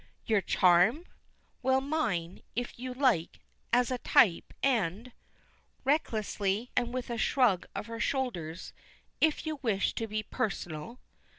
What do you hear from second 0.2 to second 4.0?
"Your charm?" "Well, mine, if you like, as a